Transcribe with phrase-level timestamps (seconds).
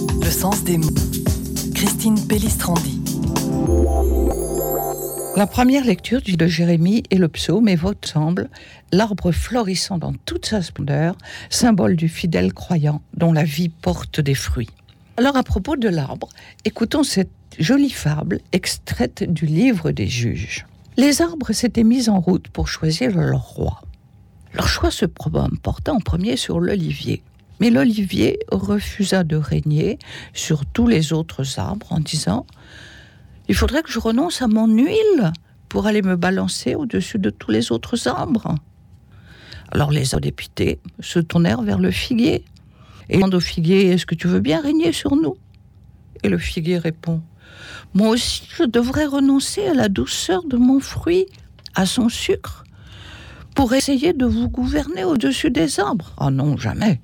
[0.00, 0.86] Le sens des mots.
[1.74, 3.00] Christine Pellistrandi.
[5.36, 8.48] La première lecture de Jérémie est le psaume et votre semble
[8.92, 11.16] l'arbre florissant dans toute sa splendeur,
[11.50, 14.70] symbole du fidèle croyant dont la vie porte des fruits.
[15.16, 16.28] Alors à propos de l'arbre,
[16.64, 20.64] écoutons cette jolie fable extraite du livre des juges.
[20.96, 23.82] Les arbres s'étaient mis en route pour choisir leur roi.
[24.54, 27.22] Leur choix se porta en premier sur l'olivier.
[27.60, 29.98] Mais l'olivier refusa de régner
[30.32, 32.46] sur tous les autres arbres en disant
[33.48, 35.32] Il faudrait que je renonce à mon huile
[35.68, 38.54] pour aller me balancer au-dessus de tous les autres arbres.
[39.70, 42.44] Alors les députés se tournèrent vers le figuier
[43.08, 45.36] et demandent au figuier Est-ce que tu veux bien régner sur nous?
[46.22, 47.22] Et le figuier répond
[47.94, 51.26] Moi aussi, je devrais renoncer à la douceur de mon fruit,
[51.74, 52.64] à son sucre,
[53.54, 56.12] pour essayer de vous gouverner au-dessus des arbres.
[56.16, 57.00] Ah non, jamais.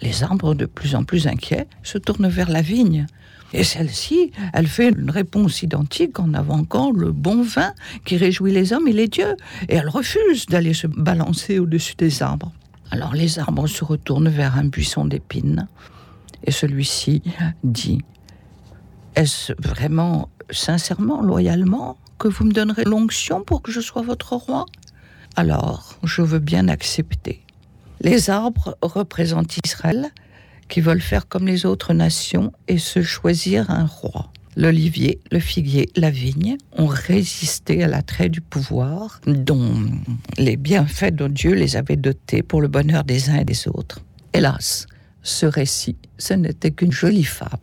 [0.00, 3.06] Les arbres, de plus en plus inquiets, se tournent vers la vigne.
[3.52, 8.72] Et celle-ci, elle fait une réponse identique en avant le bon vin qui réjouit les
[8.72, 9.36] hommes et les dieux.
[9.68, 12.52] Et elle refuse d'aller se balancer au-dessus des arbres.
[12.90, 15.68] Alors les arbres se retournent vers un buisson d'épines.
[16.44, 17.22] Et celui-ci
[17.62, 18.02] dit
[19.14, 24.66] Est-ce vraiment, sincèrement, loyalement, que vous me donnerez l'onction pour que je sois votre roi?
[25.36, 27.42] Alors je veux bien accepter.
[28.02, 30.10] Les arbres représentent Israël
[30.68, 34.32] qui veulent faire comme les autres nations et se choisir un roi.
[34.56, 39.84] L'olivier, le figuier, la vigne ont résisté à l'attrait du pouvoir dont
[40.36, 44.00] les bienfaits de Dieu les avaient dotés pour le bonheur des uns et des autres.
[44.34, 44.86] Hélas,
[45.22, 47.58] ce récit, ce n'était qu'une jolie fable.